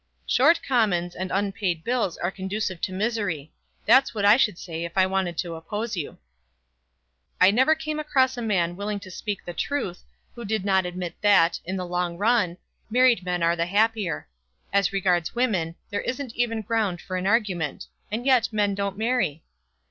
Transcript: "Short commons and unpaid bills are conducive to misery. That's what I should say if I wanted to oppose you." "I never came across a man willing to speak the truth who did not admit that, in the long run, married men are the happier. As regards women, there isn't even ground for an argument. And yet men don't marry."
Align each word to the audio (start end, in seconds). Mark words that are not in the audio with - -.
"Short 0.25 0.61
commons 0.67 1.13
and 1.13 1.29
unpaid 1.29 1.83
bills 1.83 2.17
are 2.17 2.31
conducive 2.31 2.81
to 2.81 2.91
misery. 2.91 3.51
That's 3.85 4.15
what 4.15 4.25
I 4.25 4.35
should 4.35 4.57
say 4.57 4.83
if 4.83 4.97
I 4.97 5.05
wanted 5.05 5.37
to 5.37 5.53
oppose 5.53 5.95
you." 5.95 6.17
"I 7.39 7.51
never 7.51 7.75
came 7.75 7.99
across 7.99 8.35
a 8.35 8.41
man 8.41 8.75
willing 8.75 8.99
to 9.01 9.11
speak 9.11 9.45
the 9.45 9.53
truth 9.53 10.01
who 10.33 10.43
did 10.43 10.65
not 10.65 10.87
admit 10.87 11.21
that, 11.21 11.59
in 11.65 11.77
the 11.77 11.85
long 11.85 12.17
run, 12.17 12.57
married 12.89 13.23
men 13.23 13.43
are 13.43 13.55
the 13.55 13.67
happier. 13.67 14.27
As 14.73 14.91
regards 14.91 15.35
women, 15.35 15.75
there 15.91 16.01
isn't 16.01 16.33
even 16.35 16.63
ground 16.63 16.99
for 16.99 17.15
an 17.15 17.27
argument. 17.27 17.85
And 18.11 18.25
yet 18.25 18.51
men 18.51 18.73
don't 18.73 18.97
marry." 18.97 19.43